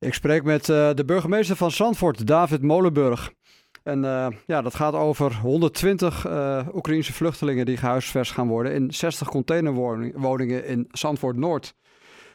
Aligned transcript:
Ik 0.00 0.14
spreek 0.14 0.42
met 0.44 0.68
uh, 0.68 0.90
de 0.94 1.04
burgemeester 1.04 1.56
van 1.56 1.70
Zandvoort, 1.70 2.26
David 2.26 2.62
Molenburg. 2.62 3.32
En 3.84 4.02
uh, 4.02 4.28
ja, 4.46 4.62
dat 4.62 4.74
gaat 4.74 4.94
over 4.94 5.34
120 5.34 6.26
uh, 6.26 6.68
Oekraïnse 6.74 7.12
vluchtelingen 7.12 7.66
die 7.66 7.76
gehuisvest 7.76 8.32
gaan 8.32 8.48
worden 8.48 8.72
in 8.72 8.90
60 8.90 9.28
containerwoningen 9.28 10.64
in 10.64 10.86
Zandvoort 10.90 11.36
Noord. 11.36 11.74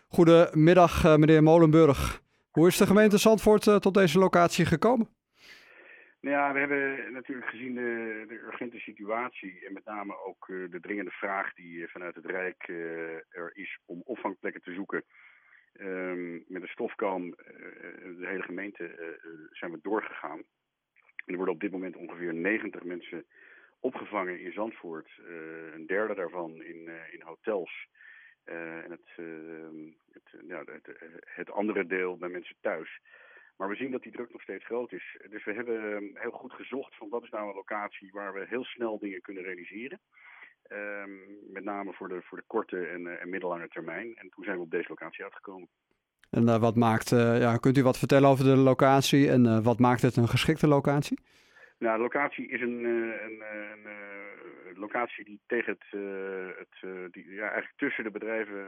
Goedemiddag, 0.07 1.17
meneer 1.17 1.43
Molenburg. 1.43 2.21
Hoe 2.51 2.67
is 2.67 2.77
de 2.77 2.85
gemeente 2.85 3.17
Zandvoort 3.17 3.63
tot 3.81 3.93
deze 3.93 4.19
locatie 4.19 4.65
gekomen? 4.65 5.09
Ja, 6.19 6.53
we 6.53 6.59
hebben 6.59 7.13
natuurlijk 7.13 7.47
gezien 7.49 7.73
de, 7.73 8.25
de 8.27 8.41
urgente 8.47 8.79
situatie 8.79 9.65
en 9.67 9.73
met 9.73 9.85
name 9.85 10.25
ook 10.25 10.45
de 10.47 10.79
dringende 10.81 11.11
vraag 11.11 11.53
die 11.53 11.87
vanuit 11.87 12.15
het 12.15 12.25
Rijk 12.25 12.67
er 13.29 13.51
is 13.53 13.79
om 13.85 14.01
opvangplekken 14.03 14.61
te 14.61 14.73
zoeken 14.73 15.03
Um, 15.79 16.43
met 16.47 16.61
een 16.61 16.67
stofkam, 16.67 17.25
uh, 17.25 17.33
de 18.19 18.27
hele 18.27 18.43
gemeente, 18.43 18.83
uh, 18.83 19.31
zijn 19.51 19.71
we 19.71 19.79
doorgegaan. 19.81 20.43
Er 21.25 21.35
worden 21.35 21.53
op 21.53 21.59
dit 21.59 21.71
moment 21.71 21.95
ongeveer 21.95 22.33
90 22.33 22.83
mensen 22.83 23.25
opgevangen 23.79 24.39
in 24.39 24.51
Zandvoort. 24.51 25.09
Een 25.73 25.85
derde 25.87 26.15
daarvan 26.15 26.63
in, 26.63 26.89
in 27.11 27.21
hotels. 27.21 27.87
en 28.43 28.91
het, 28.91 29.09
ehm, 29.15 29.91
het, 30.11 30.57
het, 30.65 31.19
het, 31.25 31.51
andere 31.51 31.85
deel 31.85 32.17
bij 32.17 32.29
mensen 32.29 32.55
thuis. 32.61 32.99
Maar 33.57 33.69
we 33.69 33.75
zien 33.75 33.91
dat 33.91 34.03
die 34.03 34.11
druk 34.11 34.31
nog 34.31 34.41
steeds 34.41 34.65
groot 34.65 34.91
is. 34.91 35.17
Dus 35.29 35.43
we 35.43 35.53
hebben 35.53 36.11
heel 36.13 36.31
goed 36.31 36.53
gezocht 36.53 36.95
van 36.95 37.09
wat 37.09 37.23
is 37.23 37.29
nou 37.29 37.47
een 37.47 37.55
locatie 37.55 38.11
waar 38.11 38.33
we 38.33 38.45
heel 38.47 38.63
snel 38.63 38.99
dingen 38.99 39.21
kunnen 39.21 39.43
realiseren. 39.43 39.99
Um, 40.75 41.19
met 41.53 41.63
name 41.63 41.93
voor 41.93 42.07
de, 42.07 42.21
voor 42.23 42.37
de 42.37 42.43
korte 42.47 42.77
en, 42.77 43.01
uh, 43.01 43.21
en 43.21 43.29
middellange 43.29 43.67
termijn. 43.67 44.15
En 44.15 44.29
toen 44.29 44.43
zijn 44.43 44.57
we 44.57 44.63
op 44.63 44.71
deze 44.71 44.89
locatie 44.89 45.23
uitgekomen. 45.23 45.67
En 46.29 46.43
uh, 46.43 46.57
wat 46.57 46.75
maakt, 46.75 47.11
uh, 47.11 47.39
ja, 47.39 47.57
kunt 47.57 47.77
u 47.77 47.83
wat 47.83 47.97
vertellen 47.97 48.29
over 48.29 48.45
de 48.45 48.55
locatie 48.55 49.29
en 49.29 49.63
wat 49.63 49.79
maakt 49.79 50.01
het 50.01 50.15
een 50.15 50.27
geschikte 50.27 50.67
locatie? 50.67 51.19
Nou, 51.79 51.95
de 51.97 52.03
locatie 52.03 52.47
is 52.47 52.61
een, 52.61 52.83
een, 52.83 53.41
een, 53.53 53.85
een 54.69 54.77
locatie 54.79 55.25
die 55.25 55.39
tegen 55.47 55.77
het, 55.77 56.01
het 56.57 57.13
die, 57.13 57.29
ja, 57.29 57.43
eigenlijk 57.43 57.77
tussen 57.77 58.03
de 58.03 58.11
bedrijven 58.11 58.67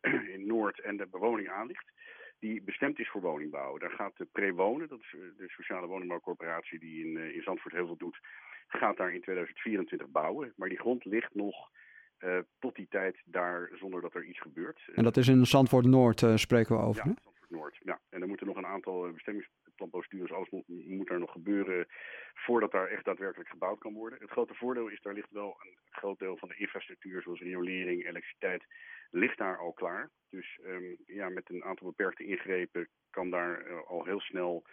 in 0.34 0.46
Noord 0.46 0.80
en 0.80 0.96
de 0.96 1.06
bewoning 1.06 1.48
aan 1.48 1.66
ligt 1.66 1.92
die 2.38 2.62
bestemd 2.62 2.98
is 2.98 3.10
voor 3.10 3.20
woningbouw. 3.20 3.78
Daar 3.78 3.90
gaat 3.90 4.16
de 4.16 4.28
Prewonen, 4.32 4.88
dat 4.88 5.00
is 5.00 5.10
de 5.10 5.48
sociale 5.48 5.86
woningbouwcorporatie 5.86 6.78
die 6.78 7.04
in, 7.04 7.34
in 7.34 7.42
Zandvoort 7.42 7.74
heel 7.74 7.86
veel 7.86 7.96
doet, 7.96 8.18
gaat 8.68 8.96
daar 8.96 9.14
in 9.14 9.20
2024 9.20 10.08
bouwen. 10.08 10.52
Maar 10.56 10.68
die 10.68 10.78
grond 10.78 11.04
ligt 11.04 11.34
nog 11.34 11.70
uh, 12.18 12.38
tot 12.58 12.74
die 12.74 12.86
tijd 12.88 13.22
daar 13.24 13.70
zonder 13.72 14.00
dat 14.00 14.14
er 14.14 14.24
iets 14.24 14.40
gebeurt. 14.40 14.80
En 14.94 15.04
dat 15.04 15.16
is 15.16 15.28
in 15.28 15.46
Zandvoort 15.46 15.86
Noord, 15.86 16.20
uh, 16.20 16.36
spreken 16.36 16.76
we 16.76 16.82
over. 16.82 17.06
Ja, 17.06 17.14
Zandvoort 17.22 17.50
Noord. 17.50 17.78
Ja. 17.82 18.00
En 18.10 18.22
er 18.22 18.28
moeten 18.28 18.46
nog 18.46 18.56
een 18.56 18.66
aantal 18.66 19.12
bestemmingsplanprocedures, 19.12 20.32
alles 20.32 20.50
moet, 20.50 20.68
moet 20.68 21.10
er 21.10 21.18
nog 21.18 21.32
gebeuren 21.32 21.86
voordat 22.34 22.72
daar 22.72 22.88
echt 22.88 23.04
daadwerkelijk 23.04 23.50
gebouwd 23.50 23.78
kan 23.78 23.92
worden. 23.92 24.18
Het 24.20 24.30
grote 24.30 24.54
voordeel 24.54 24.88
is, 24.88 25.00
daar 25.00 25.14
ligt 25.14 25.30
wel 25.30 25.56
een 25.60 25.76
groot 25.90 26.18
deel 26.18 26.36
van 26.36 26.48
de 26.48 26.56
infrastructuur, 26.56 27.22
zoals 27.22 27.40
riolering, 27.40 28.06
elektriciteit, 28.06 28.64
ligt 29.10 29.38
daar 29.38 29.58
al 29.58 29.72
klaar. 29.72 30.10
Dus 30.30 30.58
um, 30.64 30.96
ja, 31.06 31.28
met 31.28 31.50
een 31.50 31.64
aantal 31.64 31.86
beperkte 31.86 32.24
ingrepen 32.24 32.88
kan 33.10 33.30
daar 33.30 33.66
uh, 33.66 33.86
al 33.86 34.04
heel 34.04 34.20
snel, 34.20 34.64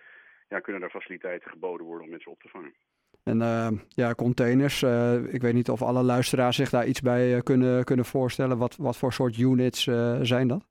ja, 0.47 0.59
kunnen 0.59 0.81
daar 0.81 0.89
faciliteiten 0.89 1.49
geboden 1.49 1.85
worden 1.85 2.03
om 2.03 2.11
mensen 2.11 2.31
op 2.31 2.41
te 2.41 2.49
vangen. 2.49 2.75
En 3.23 3.37
uh, 3.37 3.67
ja, 3.87 4.13
containers. 4.13 4.81
Uh, 4.81 5.33
ik 5.33 5.41
weet 5.41 5.53
niet 5.53 5.69
of 5.69 5.81
alle 5.81 6.03
luisteraars 6.03 6.55
zich 6.55 6.69
daar 6.69 6.87
iets 6.87 7.01
bij 7.01 7.35
uh, 7.35 7.39
kunnen, 7.39 7.83
kunnen 7.83 8.05
voorstellen. 8.05 8.57
Wat, 8.57 8.75
wat 8.75 8.97
voor 8.97 9.13
soort 9.13 9.37
units 9.37 9.83
zijn 10.21 10.47
dat? 10.47 10.67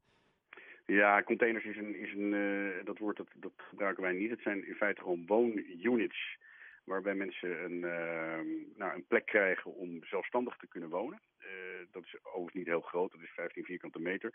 Ja, 0.86 1.22
containers 1.22 1.64
is 1.64 1.76
een, 1.76 1.96
is 2.00 2.12
een 2.12 2.34
dat 2.84 2.98
woord 2.98 3.16
dat, 3.16 3.26
dat 3.34 3.52
gebruiken 3.56 4.02
wij 4.02 4.12
niet. 4.12 4.30
Het 4.30 4.40
zijn 4.40 4.68
in 4.68 4.74
feite 4.74 5.00
gewoon 5.00 5.26
woonunits 5.26 6.38
waarbij 6.90 7.14
mensen 7.14 7.64
een, 7.64 7.80
nou, 8.76 8.94
een 8.94 9.06
plek 9.06 9.26
krijgen 9.26 9.74
om 9.74 10.04
zelfstandig 10.04 10.56
te 10.56 10.68
kunnen 10.68 10.88
wonen. 10.88 11.20
dat 11.90 12.04
is 12.04 12.16
overigens 12.22 12.54
niet 12.54 12.66
heel 12.66 12.80
groot, 12.80 13.12
dat 13.12 13.20
is 13.20 13.30
15 13.30 13.64
vierkante 13.64 14.00
meter. 14.00 14.32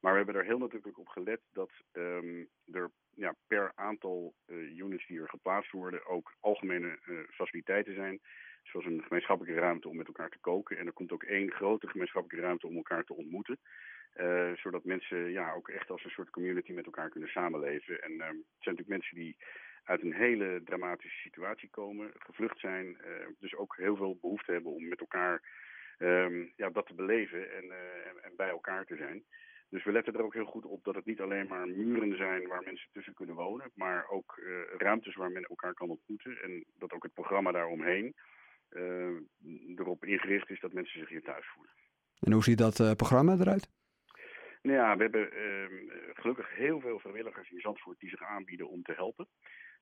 Maar 0.00 0.12
we 0.12 0.16
hebben 0.16 0.34
er 0.34 0.44
heel 0.44 0.58
natuurlijk 0.58 0.98
op 0.98 1.08
gelet 1.08 1.40
dat 1.52 1.70
um, 1.92 2.48
er 2.72 2.90
ja, 3.14 3.34
per 3.46 3.72
aantal 3.74 4.34
uh, 4.46 4.78
units 4.78 5.06
die 5.06 5.20
er 5.20 5.28
geplaatst 5.28 5.72
worden 5.72 6.06
ook 6.06 6.34
algemene 6.40 6.98
uh, 7.06 7.18
faciliteiten 7.30 7.94
zijn. 7.94 8.20
Zoals 8.62 8.86
een 8.86 9.02
gemeenschappelijke 9.02 9.60
ruimte 9.60 9.88
om 9.88 9.96
met 9.96 10.06
elkaar 10.06 10.30
te 10.30 10.38
koken. 10.38 10.78
En 10.78 10.86
er 10.86 10.92
komt 10.92 11.12
ook 11.12 11.22
één 11.22 11.50
grote 11.52 11.88
gemeenschappelijke 11.88 12.46
ruimte 12.46 12.66
om 12.66 12.76
elkaar 12.76 13.04
te 13.04 13.14
ontmoeten. 13.14 13.58
Zodat 14.54 14.84
mensen 14.84 15.30
ja, 15.30 15.52
ook 15.52 15.68
echt 15.68 15.90
als 15.90 16.04
een 16.04 16.10
soort 16.10 16.30
community 16.30 16.72
met 16.72 16.84
elkaar 16.84 17.10
kunnen 17.10 17.28
samenleven. 17.28 18.02
En 18.02 18.12
het 18.12 18.18
zijn 18.18 18.38
natuurlijk 18.58 18.88
mensen 18.88 19.16
die 19.16 19.36
uit 19.86 20.02
een 20.02 20.14
hele 20.14 20.60
dramatische 20.64 21.20
situatie 21.20 21.70
komen, 21.70 22.10
gevlucht 22.18 22.60
zijn. 22.60 22.96
dus 23.38 23.54
ook 23.54 23.76
heel 23.76 23.96
veel 23.96 24.18
behoefte 24.20 24.52
hebben 24.52 24.72
om 24.72 24.88
met 24.88 25.00
elkaar 25.00 25.42
um, 25.98 26.52
ja, 26.56 26.70
dat 26.70 26.86
te 26.86 26.94
beleven 26.94 27.52
en, 27.52 27.62
en, 27.62 28.22
en 28.22 28.32
bij 28.36 28.48
elkaar 28.48 28.84
te 28.84 28.96
zijn. 28.96 29.24
Dus 29.68 29.84
we 29.84 29.92
letten 29.92 30.14
er 30.14 30.22
ook 30.22 30.34
heel 30.34 30.44
goed 30.44 30.64
op 30.64 30.84
dat 30.84 30.94
het 30.94 31.04
niet 31.04 31.20
alleen 31.20 31.46
maar 31.46 31.68
muren 31.68 32.16
zijn 32.16 32.46
waar 32.46 32.62
mensen 32.64 32.88
tussen 32.92 33.14
kunnen 33.14 33.34
wonen, 33.34 33.70
maar 33.74 34.08
ook 34.08 34.36
uh, 34.36 34.62
ruimtes 34.76 35.14
waar 35.14 35.30
men 35.30 35.42
elkaar 35.42 35.74
kan 35.74 35.88
ontmoeten. 35.88 36.42
En 36.42 36.64
dat 36.78 36.92
ook 36.92 37.02
het 37.02 37.14
programma 37.14 37.52
daaromheen 37.52 38.14
uh, 38.70 39.20
erop 39.76 40.04
ingericht 40.04 40.50
is 40.50 40.60
dat 40.60 40.72
mensen 40.72 41.00
zich 41.00 41.08
hier 41.08 41.22
thuis 41.22 41.46
voelen. 41.46 41.72
En 42.20 42.32
hoe 42.32 42.42
ziet 42.42 42.58
dat 42.58 42.96
programma 42.96 43.32
eruit? 43.32 43.68
Nou 44.62 44.78
ja, 44.78 44.96
we 44.96 45.02
hebben 45.02 45.28
gelukkig 46.14 46.54
heel 46.54 46.80
veel 46.80 46.98
vrijwilligers 46.98 47.50
in 47.50 47.60
Zandvoort 47.60 47.98
die 47.98 48.08
zich 48.08 48.22
aanbieden 48.22 48.68
om 48.68 48.82
te 48.82 48.92
helpen. 48.92 49.28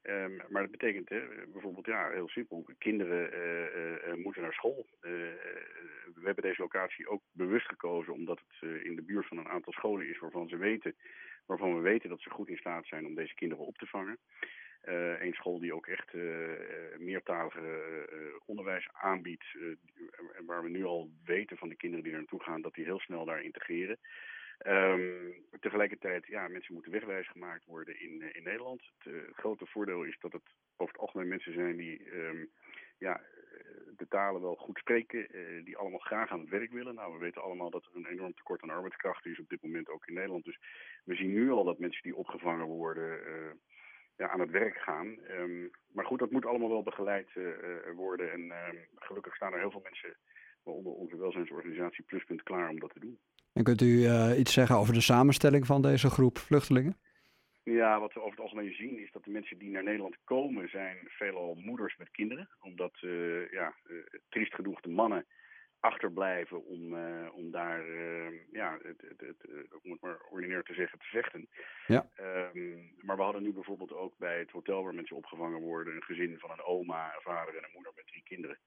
Um, 0.09 0.37
maar 0.48 0.62
dat 0.62 0.70
betekent 0.70 1.09
hè, 1.09 1.20
bijvoorbeeld, 1.53 1.87
ja, 1.87 2.10
heel 2.10 2.28
simpel, 2.28 2.66
kinderen 2.78 3.34
uh, 3.34 4.09
uh, 4.09 4.15
moeten 4.15 4.42
naar 4.42 4.53
school. 4.53 4.87
we 5.00 6.22
hebben 6.22 6.44
deze 6.44 6.62
locatie 6.62 7.09
ook 7.09 7.22
bewust 7.32 7.66
gekozen 7.66 8.12
omdat 8.12 8.41
het 8.47 8.82
in 8.84 8.97
de 8.97 9.03
buurt 9.03 9.26
van 9.26 9.38
een 9.38 9.48
aantal 9.48 9.72
scholen 9.72 10.09
is 10.09 10.19
waarvan 10.19 10.48
ze 10.48 10.56
weten, 10.56 10.94
waarvan 11.47 11.75
we 11.75 11.81
weten 11.81 12.09
dat 12.09 12.20
ze 12.20 12.31
goed 12.31 12.48
in 12.48 12.56
staat 12.56 12.87
zijn 12.87 13.06
om 13.06 13.14
deze 13.14 13.34
kinderen 13.34 13.66
op 13.66 13.78
te 13.78 13.87
vangen. 13.87 14.19
een 15.20 15.34
school 15.34 15.60
die 15.60 15.75
ook 15.75 15.87
echt 15.87 16.12
meertalige 16.98 18.41
onderwijs 18.47 18.88
aanbiedt, 18.93 19.47
waar 20.47 20.62
we 20.62 20.69
nu 20.69 20.84
al 20.84 21.10
weten 21.25 21.56
van 21.56 21.69
de 21.69 21.76
kinderen 21.76 22.04
die 22.04 22.12
er 22.12 22.19
naartoe 22.19 22.43
gaan, 22.43 22.62
dat 22.62 22.75
die 22.75 22.84
heel 22.84 23.00
snel 23.00 23.25
daar 23.25 23.43
integreren. 23.43 23.98
Um, 24.66 25.34
tegelijkertijd, 25.60 26.26
ja, 26.26 26.48
mensen 26.48 26.75
moeten 26.75 26.92
wegwijs 26.92 27.28
gemaakt 27.28 27.64
worden 27.64 28.00
in, 28.00 28.20
uh, 28.20 28.36
in 28.36 28.42
Nederland. 28.42 28.82
Het, 28.82 29.12
uh, 29.12 29.26
het, 29.26 29.36
grote 29.36 29.66
voordeel 29.66 30.02
is 30.02 30.19
dat 30.20 30.32
het 30.32 30.42
over 30.76 30.92
het 30.92 31.02
algemeen 31.02 31.28
mensen 31.28 31.52
zijn 31.52 31.76
die 31.76 32.14
um, 32.14 32.50
ja, 32.98 33.20
de 33.97 34.08
talen 34.08 34.41
wel 34.41 34.54
goed 34.54 34.78
spreken, 34.78 35.28
die 35.64 35.76
allemaal 35.76 35.98
graag 35.98 36.30
aan 36.30 36.41
het 36.41 36.48
werk 36.48 36.72
willen. 36.72 36.94
Nou, 36.94 37.12
we 37.12 37.19
weten 37.19 37.42
allemaal 37.42 37.70
dat 37.70 37.84
er 37.84 37.91
een 37.94 38.06
enorm 38.06 38.34
tekort 38.34 38.62
aan 38.62 38.70
arbeidskrachten 38.70 39.30
is 39.30 39.38
op 39.38 39.48
dit 39.48 39.62
moment 39.62 39.88
ook 39.88 40.06
in 40.06 40.14
Nederland. 40.14 40.44
Dus 40.44 40.58
we 41.04 41.14
zien 41.14 41.32
nu 41.32 41.50
al 41.50 41.64
dat 41.64 41.78
mensen 41.78 42.02
die 42.02 42.16
opgevangen 42.16 42.66
worden 42.66 43.20
ja, 44.16 44.28
aan 44.28 44.41
het 44.41 44.50
werk 44.50 44.76
gaan. 44.76 45.19
Um, 45.31 45.70
maar 45.92 46.04
goed, 46.04 46.19
dat 46.19 46.31
moet 46.31 46.46
allemaal 46.46 46.69
wel 46.69 46.82
begeleid 46.82 47.31
worden. 47.94 48.32
En 48.32 48.52
gelukkig 48.94 49.34
staan 49.34 49.52
er 49.52 49.58
heel 49.58 49.70
veel 49.70 49.84
mensen, 49.84 50.16
waaronder 50.62 50.92
onze 50.92 51.16
welzijnsorganisatie 51.16 52.04
Pluspunt, 52.04 52.42
klaar 52.42 52.69
om 52.69 52.78
dat 52.78 52.92
te 52.92 53.00
doen. 53.00 53.19
En 53.54 53.65
kunt 53.65 53.81
u 53.82 53.87
uh, 53.87 54.38
iets 54.38 54.53
zeggen 54.53 54.76
over 54.76 54.94
de 54.94 55.00
samenstelling 55.00 55.66
van 55.66 55.82
deze 55.82 56.10
groep 56.10 56.38
vluchtelingen? 56.38 56.97
Ja, 57.62 58.00
wat 58.00 58.12
we 58.12 58.19
over 58.20 58.31
het 58.31 58.41
algemeen 58.41 58.75
zien 58.75 58.98
is 58.98 59.12
dat 59.12 59.25
de 59.25 59.31
mensen 59.31 59.59
die 59.59 59.70
naar 59.70 59.82
Nederland 59.82 60.16
komen 60.25 60.69
zijn 60.69 60.97
veelal 61.04 61.54
moeders 61.54 61.97
met 61.97 62.10
kinderen. 62.10 62.48
Omdat 62.60 62.98
uh, 63.03 63.50
ja, 63.50 63.75
uh, 63.87 64.03
triest 64.28 64.54
genoeg 64.54 64.81
de 64.81 64.88
mannen 64.88 65.26
achterblijven 65.81 66.64
om, 66.64 66.82
om 67.32 67.50
daar, 67.50 67.84
ja, 68.53 68.78
het, 68.82 69.00
het, 69.09 69.20
het, 69.20 69.37
om 69.82 69.91
het 69.91 70.00
maar 70.00 70.19
ordinair 70.31 70.62
te 70.62 70.75
zeggen, 70.75 70.98
te 70.98 71.06
vechten. 71.06 71.48
Ja. 71.87 72.09
Um, 72.54 72.93
maar 73.00 73.16
we 73.16 73.22
hadden 73.22 73.43
nu 73.43 73.53
bijvoorbeeld 73.53 73.93
ook 73.93 74.19
bij 74.19 74.38
het 74.38 74.50
hotel 74.50 74.82
waar 74.84 74.94
mensen 74.94 75.17
opgevangen 75.17 75.61
worden 75.61 75.94
een 75.94 76.02
gezin 76.02 76.38
van 76.38 76.50
een 76.50 76.62
oma, 76.62 77.05
een 77.05 77.23
vader 77.23 77.56
en 77.56 77.64
een 77.64 77.75
moeder 77.75 77.93
met 77.96 78.06
drie 78.06 78.23
kinderen. 78.23 78.58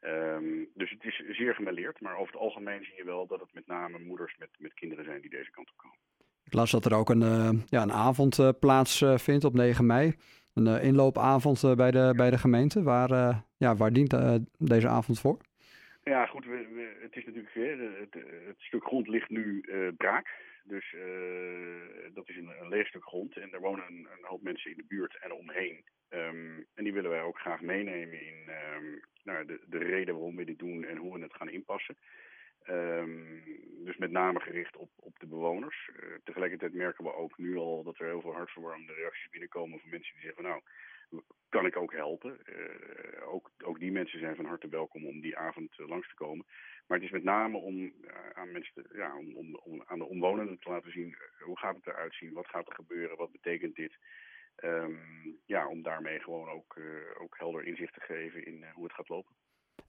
Um, 0.00 0.68
dus 0.74 0.90
het 0.90 1.04
is 1.04 1.36
zeer 1.36 1.54
gemêleerd, 1.54 2.00
maar 2.00 2.16
over 2.16 2.32
het 2.32 2.42
algemeen 2.42 2.84
zie 2.84 2.96
je 2.96 3.04
wel 3.04 3.26
dat 3.26 3.40
het 3.40 3.52
met 3.52 3.66
name 3.66 3.98
moeders 3.98 4.36
met, 4.38 4.48
met 4.58 4.74
kinderen 4.74 5.04
zijn 5.04 5.20
die 5.20 5.30
deze 5.30 5.50
kant 5.50 5.70
op 5.70 5.76
komen. 5.76 5.98
Ik 6.44 6.52
las 6.52 6.70
dat 6.70 6.84
er 6.84 6.94
ook 6.94 7.10
een, 7.10 7.22
uh, 7.22 7.50
ja, 7.66 7.82
een 7.82 7.92
avond 7.92 8.38
uh, 8.38 8.48
plaatsvindt 8.60 9.44
uh, 9.44 9.50
op 9.50 9.54
9 9.54 9.86
mei. 9.86 10.14
Een 10.54 10.66
uh, 10.66 10.84
inloopavond 10.84 11.76
bij, 11.76 11.90
de, 11.90 12.12
bij 12.16 12.30
de 12.30 12.38
gemeente. 12.38 12.82
Waar, 12.82 13.42
ja, 13.56 13.76
waar 13.76 13.92
dient 13.92 14.16
deze 14.58 14.88
avond 14.88 15.20
voor? 15.20 15.38
Ja, 16.04 16.26
goed. 16.26 16.44
We, 16.44 16.68
we, 16.74 16.98
het 17.00 17.16
is 17.16 17.24
natuurlijk 17.24 17.54
het, 17.54 18.14
het, 18.46 18.56
stuk 18.58 18.84
grond 18.84 19.08
ligt 19.08 19.28
nu 19.30 19.64
braak. 19.96 20.28
Dus 20.68 20.96
dat 22.12 22.28
is 22.28 22.36
een, 22.36 22.50
een 22.60 22.68
leeg 22.68 22.88
stuk 22.88 23.04
grond. 23.04 23.36
En 23.36 23.52
er 23.52 23.60
wonen 23.60 23.84
een, 23.88 24.08
een 24.18 24.24
hoop 24.24 24.42
mensen 24.42 24.70
in 24.70 24.76
de 24.76 24.84
buurt 24.88 25.18
en 25.20 25.32
omheen. 25.32 25.84
Um, 26.10 26.66
en 26.74 26.84
die 26.84 26.92
willen 26.92 27.10
wij 27.10 27.22
ook 27.22 27.38
graag 27.38 27.60
meenemen 27.60 28.20
in 28.20 28.48
um, 28.76 29.00
nou, 29.22 29.46
de, 29.46 29.60
de 29.66 29.78
reden 29.78 30.14
waarom 30.14 30.36
we 30.36 30.44
dit 30.44 30.58
doen 30.58 30.84
en 30.84 30.96
hoe 30.96 31.14
we 31.14 31.22
het 31.22 31.34
gaan 31.34 31.50
inpassen. 31.50 31.96
Ehm, 32.68 33.40
dus 33.84 33.96
met 33.96 34.10
name 34.10 34.40
gericht 34.40 34.76
op, 34.76 34.90
op 34.96 35.18
de 35.18 35.26
bewoners. 35.26 35.90
Uh, 35.96 36.14
tegelijkertijd 36.24 36.72
merken 36.72 37.04
we 37.04 37.14
ook 37.14 37.38
nu 37.38 37.56
al 37.56 37.82
dat 37.82 37.98
er 37.98 38.06
heel 38.06 38.20
veel 38.20 38.32
hartverwarmende 38.32 38.92
reacties 38.92 39.28
binnenkomen 39.28 39.78
van 39.78 39.90
mensen 39.90 40.14
die 40.14 40.24
zeggen: 40.24 40.42
Nou, 40.42 40.62
kan 41.48 41.66
ik 41.66 41.76
ook 41.76 41.92
helpen? 41.92 42.38
Uh, 42.44 43.28
ook, 43.28 43.50
ook 43.64 43.78
die 43.78 43.92
mensen 43.92 44.18
zijn 44.18 44.36
van 44.36 44.44
harte 44.44 44.68
welkom 44.68 45.06
om 45.06 45.20
die 45.20 45.36
avond 45.36 45.78
uh, 45.78 45.88
langs 45.88 46.08
te 46.08 46.14
komen. 46.14 46.46
Maar 46.86 46.96
het 46.98 47.06
is 47.06 47.12
met 47.12 47.22
name 47.22 47.56
om 47.56 47.92
aan 48.32 48.52
mensen, 48.52 48.74
te, 48.74 48.88
ja, 48.92 49.18
om, 49.18 49.54
om, 49.54 49.82
aan 49.86 49.98
de 49.98 50.08
omwonenden 50.08 50.58
te 50.58 50.68
laten 50.68 50.92
zien 50.92 51.16
hoe 51.38 51.58
gaat 51.58 51.76
het 51.76 51.86
eruit 51.86 52.14
zien, 52.14 52.32
wat 52.32 52.48
gaat 52.48 52.68
er 52.68 52.74
gebeuren, 52.74 53.16
wat 53.16 53.32
betekent 53.32 53.74
dit. 53.74 53.98
Um, 54.64 55.40
ja, 55.46 55.68
om 55.68 55.82
daarmee 55.82 56.20
gewoon 56.20 56.48
ook, 56.48 56.80
ook 57.18 57.38
helder 57.38 57.66
inzicht 57.66 57.94
te 57.94 58.00
geven 58.00 58.44
in 58.46 58.64
hoe 58.74 58.84
het 58.84 58.92
gaat 58.92 59.08
lopen. 59.08 59.34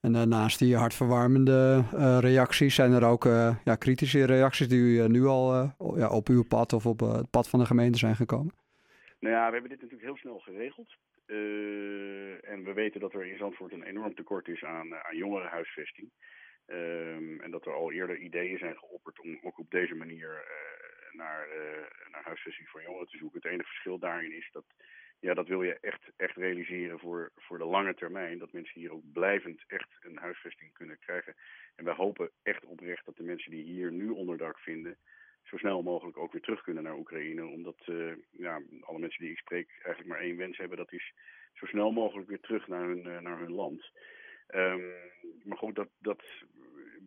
En 0.02 0.30
naast 0.30 0.60
die 0.60 0.76
hartverwarmende 0.76 1.84
uh, 1.94 2.18
reacties 2.20 2.76
zijn 2.76 2.92
er 2.92 3.06
ook 3.06 3.26
uh, 3.26 3.56
ja, 3.64 3.76
kritische 3.76 4.26
reacties 4.26 4.68
die 4.68 5.02
nu 5.02 5.26
al 5.26 5.74
ja, 5.96 6.10
op 6.10 6.28
uw 6.28 6.44
pad 6.44 6.74
of 6.74 6.86
op 6.86 7.00
het 7.00 7.30
pad 7.30 7.50
van 7.50 7.60
de 7.60 7.66
gemeente 7.66 7.98
zijn 7.98 8.16
gekomen? 8.16 8.54
Nou 9.20 9.36
ja, 9.36 9.46
we 9.46 9.54
hebben 9.54 9.70
dit 9.70 9.82
natuurlijk 9.82 10.10
heel 10.10 10.18
snel 10.18 10.40
geregeld. 10.40 10.98
en 12.54 12.64
we 12.64 12.72
weten 12.74 13.00
dat 13.00 13.14
er 13.14 13.26
in 13.26 13.38
Zandvoort 13.38 13.74
een 13.74 13.84
enorm 13.84 14.16
tekort 14.16 14.48
is 14.48 14.64
aan, 14.64 14.96
aan 14.96 15.18
jongerenhuisvesting. 15.18 16.10
Um, 16.68 17.42
en 17.42 17.52
dat 17.52 17.66
er 17.66 17.74
al 17.74 17.92
eerder 17.92 18.18
ideeën 18.18 18.58
zijn 18.58 18.78
geopperd 18.78 19.20
om 19.20 19.40
ook 19.42 19.60
op 19.60 19.72
deze 19.72 19.96
manier 19.96 20.46
naar, 21.12 21.48
naar 22.12 22.24
huisvesting 22.24 22.70
voor 22.70 22.82
jongeren 22.82 23.08
te 23.08 23.18
zoeken. 23.18 23.42
Het 23.42 23.52
enige 23.52 23.70
verschil 23.70 24.00
daarin 24.00 24.32
is 24.32 24.50
dat 24.52 24.66
ja, 25.20 25.34
dat 25.34 25.48
wil 25.48 25.64
je 25.64 25.78
echt, 25.80 26.12
echt 26.16 26.36
realiseren 26.36 27.00
voor, 27.00 27.32
voor 27.36 27.58
de 27.58 27.66
lange 27.66 27.94
termijn. 27.94 28.38
Dat 28.38 28.52
mensen 28.52 28.80
hier 28.80 28.92
ook 28.92 29.12
blijvend 29.12 29.64
echt 29.68 29.98
een 30.00 30.18
huisvesting 30.18 30.74
kunnen 30.74 31.00
krijgen. 31.00 31.36
En 31.76 31.86
wij 31.86 31.94
hopen 31.94 32.32
echt 32.44 32.66
oprecht 32.66 33.06
dat 33.06 33.16
de 33.16 33.24
mensen 33.24 33.52
die 33.52 33.64
hier 33.64 33.92
nu 33.92 34.10
onderdak 34.10 34.60
vinden, 34.60 34.98
zo 35.44 35.58
snel 35.58 35.82
mogelijk 35.84 36.18
ook 36.18 36.32
weer 36.32 36.42
terug 36.42 36.62
kunnen 36.62 36.84
naar 36.84 36.98
Oekraïne. 36.98 37.46
Omdat 37.46 37.88
uh, 37.88 38.14
ja, 38.32 38.62
alle 38.80 39.00
mensen 39.00 39.24
die 39.24 39.32
ik 39.32 39.38
spreek 39.38 39.70
eigenlijk 39.72 40.08
maar 40.08 40.20
één 40.20 40.38
wens 40.38 40.58
hebben. 40.58 40.78
Dat 40.78 40.94
is 40.94 41.14
zo 41.54 41.66
snel 41.66 41.92
mogelijk 41.92 42.28
weer 42.28 42.40
terug 42.40 42.68
naar 42.68 42.88
hun, 42.88 43.08
uh, 43.08 43.20
naar 43.20 43.40
hun 43.40 43.52
land. 43.52 43.92
Um, 44.56 44.94
maar 45.44 45.58
goed, 45.58 45.76
dat, 45.76 45.90
dat 46.00 46.24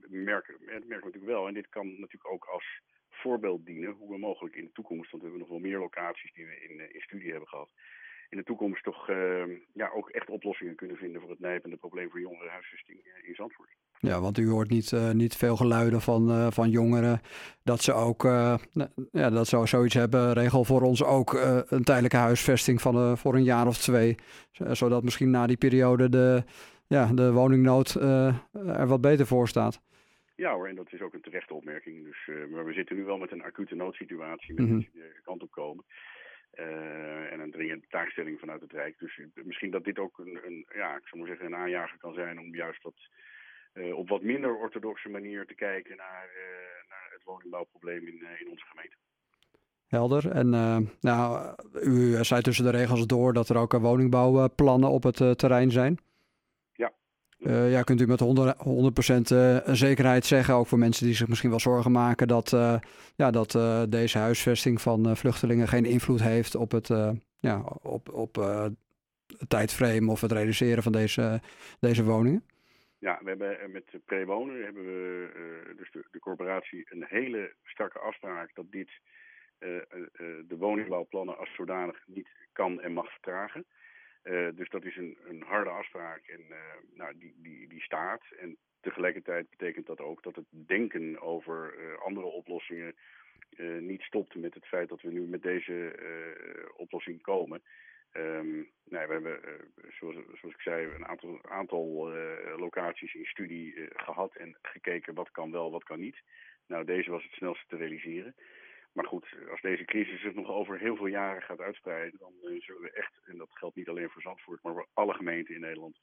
merken, 0.08 0.56
merken 0.64 0.88
we 0.88 0.94
natuurlijk 0.94 1.24
wel. 1.24 1.46
En 1.46 1.54
dit 1.54 1.68
kan 1.68 1.86
natuurlijk 1.86 2.32
ook 2.32 2.44
als 2.44 2.80
voorbeeld 3.22 3.66
dienen 3.66 3.94
hoe 3.98 4.10
we 4.10 4.18
mogelijk 4.18 4.56
in 4.56 4.64
de 4.64 4.72
toekomst, 4.72 5.10
want 5.10 5.22
we 5.22 5.28
hebben 5.28 5.48
nog 5.48 5.56
wel 5.56 5.68
meer 5.68 5.78
locaties 5.78 6.32
die 6.32 6.46
we 6.46 6.54
in, 6.68 6.94
in 6.94 7.00
studie 7.00 7.30
hebben 7.30 7.48
gehad, 7.48 7.70
in 8.28 8.38
de 8.38 8.44
toekomst 8.44 8.84
toch 8.84 9.08
uh, 9.08 9.42
ja, 9.72 9.90
ook 9.94 10.08
echt 10.10 10.30
oplossingen 10.30 10.74
kunnen 10.74 10.96
vinden 10.96 11.20
voor 11.20 11.30
het 11.30 11.40
nijpende 11.40 11.76
probleem 11.76 12.10
voor 12.10 12.20
jongerenhuisvesting 12.20 12.98
in 13.22 13.34
Zandvoort. 13.34 13.68
Ja, 13.98 14.20
want 14.20 14.38
u 14.38 14.48
hoort 14.48 14.70
niet, 14.70 14.90
uh, 14.90 15.10
niet 15.10 15.36
veel 15.36 15.56
geluiden 15.56 16.00
van, 16.00 16.52
van 16.52 16.70
jongeren 16.70 17.20
dat 17.62 17.82
ze 17.82 17.92
ook 17.92 18.22
ja, 19.12 19.30
dat 19.30 19.46
ze 19.46 19.66
zoiets 19.66 19.94
hebben. 19.94 20.32
Regel 20.32 20.64
voor 20.64 20.82
ons 20.82 21.04
ook 21.04 21.32
een 21.68 21.84
tijdelijke 21.84 22.16
huisvesting 22.16 22.80
van, 22.80 23.18
voor 23.18 23.34
een 23.34 23.44
jaar 23.44 23.66
of 23.66 23.78
twee. 23.78 24.14
Zodat 24.52 25.02
misschien 25.02 25.30
na 25.30 25.46
die 25.46 25.56
periode 25.56 26.08
de, 26.08 26.44
ja, 26.86 27.06
de 27.06 27.32
woningnood 27.32 27.94
er 27.94 28.86
wat 28.86 29.00
beter 29.00 29.26
voor 29.26 29.48
staat. 29.48 29.80
Ja 30.44 30.54
hoor, 30.54 30.68
en 30.68 30.74
dat 30.74 30.92
is 30.92 31.00
ook 31.00 31.14
een 31.14 31.28
terechte 31.28 31.54
opmerking. 31.54 32.04
Dus, 32.04 32.20
maar 32.50 32.64
we 32.64 32.72
zitten 32.72 32.96
nu 32.96 33.04
wel 33.04 33.18
met 33.18 33.32
een 33.32 33.42
acute 33.42 33.74
noodsituatie 33.74 34.54
met 34.54 34.58
mm 34.58 34.64
-hmm. 34.64 34.74
mensen 34.74 34.92
die 34.92 35.02
deze 35.02 35.22
kant 35.22 35.42
op 35.42 35.50
komen. 35.50 35.84
Uh, 36.54 37.32
en 37.32 37.40
een 37.40 37.50
dringende 37.50 37.86
taakstelling 37.88 38.38
vanuit 38.38 38.60
het 38.60 38.72
Rijk. 38.72 38.98
Dus 38.98 39.20
misschien 39.34 39.70
dat 39.70 39.84
dit 39.84 39.98
ook 39.98 40.18
een, 40.18 40.40
een 40.46 40.66
ja, 40.74 40.96
ik 40.96 41.06
zou 41.06 41.20
maar 41.20 41.30
zeggen, 41.30 41.46
een 41.46 41.62
aanjager 41.62 41.98
kan 41.98 42.14
zijn 42.14 42.38
om 42.38 42.54
juist 42.54 42.82
dat 42.82 42.94
uh, 43.74 43.96
op 43.96 44.08
wat 44.08 44.22
minder 44.22 44.56
orthodoxe 44.56 45.08
manier 45.08 45.46
te 45.46 45.54
kijken 45.54 45.96
naar, 45.96 46.28
naar 46.88 47.08
het 47.12 47.24
woningbouwprobleem 47.24 48.06
in, 48.06 48.26
in 48.38 48.48
onze 48.50 48.64
gemeente. 48.64 48.96
Helder. 49.86 50.30
En 50.30 50.48
nou, 51.00 51.54
u 51.82 52.24
zei 52.24 52.42
tussen 52.42 52.64
de 52.64 52.78
regels 52.78 53.06
door 53.06 53.32
dat 53.32 53.48
er 53.48 53.56
ook 53.56 53.72
woningbouwplannen 53.72 54.90
op 54.90 55.02
het 55.02 55.38
terrein 55.38 55.70
zijn. 55.70 55.98
Uh, 57.46 57.70
ja, 57.70 57.82
kunt 57.82 58.00
u 58.00 58.06
met 58.06 58.20
100%, 58.20 58.24
100 58.56 59.30
uh, 59.30 59.56
zekerheid 59.74 60.24
zeggen, 60.24 60.54
ook 60.54 60.66
voor 60.66 60.78
mensen 60.78 61.06
die 61.06 61.14
zich 61.14 61.28
misschien 61.28 61.50
wel 61.50 61.60
zorgen 61.60 61.92
maken, 61.92 62.28
dat, 62.28 62.52
uh, 62.52 62.76
ja, 63.16 63.30
dat 63.30 63.58
deze 63.90 64.18
huisvesting 64.18 64.80
van 64.80 65.16
vluchtelingen 65.16 65.68
geen 65.68 65.84
invloed 65.84 66.22
heeft 66.22 66.54
op 66.54 66.70
het, 66.70 66.88
ja, 67.40 67.62
op, 67.82 68.12
op 68.12 68.34
het 69.38 69.48
tijdframe 69.48 70.10
of 70.10 70.20
het 70.20 70.32
reduceren 70.32 70.82
van 70.82 70.92
deze, 70.92 71.40
deze 71.80 72.04
woningen? 72.04 72.44
Ja, 72.98 73.20
we 73.22 73.28
hebben 73.28 73.70
met 73.70 73.84
Prewonen 74.04 74.64
hebben 74.64 74.84
we, 74.84 75.74
dus 75.76 75.90
de, 75.90 76.04
de 76.10 76.18
corporatie, 76.18 76.86
een 76.90 77.04
hele 77.08 77.52
strakke 77.64 77.98
afspraak 77.98 78.50
dat 78.54 78.66
dit 78.70 78.90
de 80.48 80.56
woningbouwplannen 80.58 81.38
als 81.38 81.54
zodanig 81.54 82.02
niet 82.06 82.28
kan 82.52 82.80
en 82.80 82.92
mag 82.92 83.12
vertragen. 83.12 83.64
Uh, 84.24 84.48
dus 84.54 84.68
dat 84.68 84.84
is 84.84 84.96
een, 84.96 85.18
een 85.24 85.42
harde 85.42 85.70
afspraak 85.70 86.26
en 86.26 86.40
uh, 86.40 86.56
nou, 86.94 87.18
die, 87.18 87.34
die, 87.36 87.68
die 87.68 87.82
staat. 87.82 88.22
En 88.38 88.56
tegelijkertijd 88.80 89.50
betekent 89.50 89.86
dat 89.86 90.00
ook 90.00 90.22
dat 90.22 90.36
het 90.36 90.44
denken 90.50 91.20
over 91.20 91.74
uh, 91.78 91.98
andere 91.98 92.26
oplossingen 92.26 92.94
niet 93.80 94.02
stopt 94.02 94.34
met 94.34 94.54
het 94.54 94.66
feit 94.66 94.88
dat 94.88 95.00
we 95.00 95.10
nu 95.10 95.20
met 95.20 95.42
deze 95.42 95.96
oplossing 96.76 97.22
komen. 97.22 97.62
Um, 98.12 98.70
nou, 98.84 99.06
we 99.06 99.12
hebben, 99.12 99.40
zoals, 99.98 100.14
zoals 100.14 100.54
ik 100.54 100.60
zei, 100.60 100.86
een 100.86 101.06
aantal, 101.06 101.44
aantal 101.48 102.10
locaties 102.56 103.14
in 103.14 103.24
studie 103.24 103.88
gehad 103.92 104.36
en 104.36 104.56
gekeken 104.62 105.14
wat 105.14 105.30
kan 105.30 105.50
wel, 105.50 105.70
wat 105.70 105.84
kan 105.84 106.00
niet. 106.00 106.22
Nou, 106.66 106.84
deze 106.84 107.10
was 107.10 107.22
het 107.22 107.32
snelste 107.32 107.66
te 107.66 107.76
realiseren. 107.76 108.34
Maar 108.92 109.06
goed, 109.06 109.36
als 109.50 109.60
deze 109.60 109.84
crisis 109.84 110.20
zich 110.20 110.34
nog 110.34 110.48
over 110.48 110.78
heel 110.78 110.96
veel 110.96 111.06
jaren 111.06 111.42
gaat 111.42 111.60
uitspreiden, 111.60 112.18
dan 112.18 112.32
uh, 112.42 112.60
zullen 112.60 112.82
we 112.82 112.90
echt, 112.90 113.20
en 113.24 113.36
dat 113.36 113.48
geldt 113.52 113.76
niet 113.76 113.88
alleen 113.88 114.10
voor 114.10 114.22
Zandvoort, 114.22 114.62
maar 114.62 114.72
voor 114.72 114.88
alle 114.92 115.14
gemeenten 115.14 115.54
in 115.54 115.60
Nederland, 115.60 115.98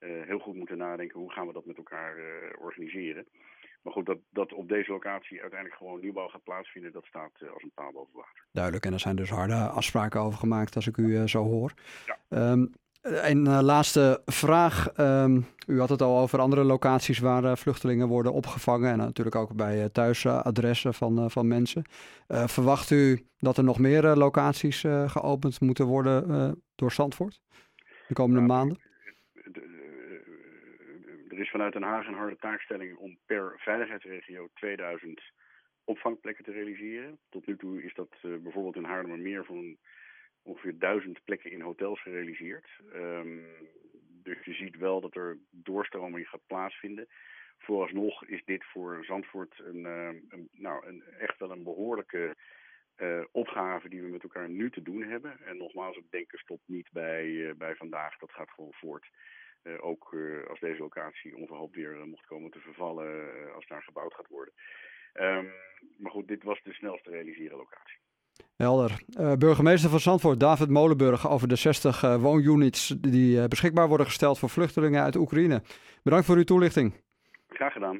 uh, 0.00 0.22
heel 0.26 0.38
goed 0.38 0.54
moeten 0.54 0.78
nadenken 0.78 1.20
hoe 1.20 1.32
gaan 1.32 1.46
we 1.46 1.52
dat 1.52 1.64
met 1.64 1.76
elkaar 1.76 2.18
uh, 2.18 2.24
organiseren. 2.58 3.26
Maar 3.82 3.92
goed, 3.92 4.06
dat, 4.06 4.18
dat 4.30 4.52
op 4.52 4.68
deze 4.68 4.90
locatie 4.90 5.40
uiteindelijk 5.40 5.78
gewoon 5.78 6.00
nieuwbouw 6.00 6.28
gaat 6.28 6.42
plaatsvinden, 6.42 6.92
dat 6.92 7.04
staat 7.04 7.32
als 7.52 7.62
een 7.62 7.72
paal 7.74 7.92
boven 7.92 8.14
water. 8.14 8.46
Duidelijk, 8.52 8.84
en 8.84 8.92
er 8.92 9.00
zijn 9.00 9.16
dus 9.16 9.30
harde 9.30 9.54
afspraken 9.54 10.20
over 10.20 10.38
gemaakt 10.38 10.76
als 10.76 10.86
ik 10.86 10.96
u 10.96 11.28
zo 11.28 11.42
hoor. 11.42 11.72
Ja. 12.06 12.50
Um, 12.52 12.72
een 13.02 13.46
uh, 13.46 13.60
laatste 13.62 14.22
vraag. 14.24 14.98
Um, 14.98 15.46
u 15.66 15.78
had 15.78 15.88
het 15.88 16.02
al 16.02 16.18
over 16.18 16.38
andere 16.38 16.64
locaties 16.64 17.18
waar 17.18 17.44
uh, 17.44 17.56
vluchtelingen 17.56 18.08
worden 18.08 18.32
opgevangen. 18.32 18.90
En 18.90 18.98
natuurlijk 18.98 19.36
ook 19.36 19.54
bij 19.54 19.78
uh, 19.78 19.84
thuisadressen 19.84 20.94
van, 20.94 21.30
van 21.30 21.48
mensen. 21.48 21.84
verwacht 22.28 22.90
u 22.90 23.26
dat 23.38 23.56
er 23.56 23.64
nog 23.64 23.78
meer 23.78 24.02
locaties 24.02 24.84
geopend 25.06 25.60
moeten 25.60 25.86
worden 25.86 26.62
door 26.74 26.92
Zandvoort 26.92 27.40
de 28.08 28.14
komende 28.14 28.40
nou, 28.40 28.52
maanden? 28.52 28.78
Er 31.28 31.38
is 31.38 31.50
vanuit 31.50 31.72
Den 31.72 31.82
Haag 31.82 32.06
een 32.06 32.14
harde 32.14 32.36
taakstelling 32.36 32.96
om 32.96 33.18
per 33.26 33.54
veiligheidsregio 33.56 34.48
2000 34.54 35.22
opvangplekken 35.84 36.44
te 36.44 36.52
realiseren. 36.52 37.18
Tot 37.28 37.46
nu 37.46 37.56
toe 37.56 37.82
is 37.82 37.94
dat 37.94 38.08
bijvoorbeeld 38.20 38.76
in 38.76 38.84
Haarlemmermeer 38.84 39.44
een 39.48 39.78
ongeveer 40.50 40.78
duizend 40.78 41.24
plekken 41.24 41.50
in 41.50 41.60
hotels 41.60 42.02
gerealiseerd. 42.02 42.68
Um, 42.94 43.46
dus 44.22 44.44
je 44.44 44.52
ziet 44.52 44.76
wel 44.76 45.00
dat 45.00 45.14
er 45.14 45.38
doorstroming 45.50 46.28
gaat 46.28 46.46
plaatsvinden. 46.46 47.06
Vooralsnog 47.58 48.24
is 48.24 48.44
dit 48.44 48.64
voor 48.64 49.04
Zandvoort 49.04 49.58
een, 49.58 49.84
een 49.84 50.48
nou, 50.52 50.86
een, 50.86 51.02
echt 51.18 51.38
wel 51.38 51.50
een 51.50 51.62
behoorlijke 51.62 52.36
uh, 52.96 53.24
opgave 53.32 53.88
die 53.88 54.02
we 54.02 54.08
met 54.08 54.22
elkaar 54.22 54.48
nu 54.48 54.70
te 54.70 54.82
doen 54.82 55.02
hebben. 55.02 55.38
En 55.44 55.56
nogmaals, 55.56 55.96
het 55.96 56.10
denken 56.10 56.38
stopt 56.38 56.68
niet 56.68 56.88
bij, 56.92 57.26
uh, 57.26 57.54
bij 57.54 57.74
vandaag. 57.74 58.18
Dat 58.18 58.32
gaat 58.32 58.50
gewoon 58.50 58.72
voort. 58.72 59.10
Uh, 59.62 59.84
ook 59.84 60.16
als 60.48 60.60
deze 60.60 60.80
locatie 60.80 61.36
onverhoopt 61.36 61.74
weer 61.74 62.06
mocht 62.06 62.26
komen 62.26 62.50
te 62.50 62.60
vervallen 62.60 63.30
als 63.54 63.66
daar 63.66 63.82
gebouwd 63.82 64.14
gaat 64.14 64.28
worden. 64.28 64.54
Um, 65.14 65.52
maar 65.98 66.10
goed, 66.10 66.28
dit 66.28 66.42
was 66.42 66.62
de 66.62 66.72
snelst 66.72 67.04
te 67.04 67.10
realiseren 67.10 67.56
locatie. 67.56 67.99
Helder. 68.56 69.02
Uh, 69.20 69.32
burgemeester 69.32 69.90
van 69.90 70.00
Zandvoort, 70.00 70.40
David 70.40 70.68
Molenburg, 70.68 71.28
over 71.28 71.48
de 71.48 71.56
60 71.56 72.04
uh, 72.04 72.16
woonunits 72.16 72.94
die 72.98 73.36
uh, 73.36 73.44
beschikbaar 73.44 73.88
worden 73.88 74.06
gesteld 74.06 74.38
voor 74.38 74.50
vluchtelingen 74.50 75.02
uit 75.02 75.16
Oekraïne. 75.16 75.62
Bedankt 76.02 76.26
voor 76.26 76.36
uw 76.36 76.44
toelichting. 76.44 76.94
Graag 77.48 77.72
gedaan. 77.72 77.98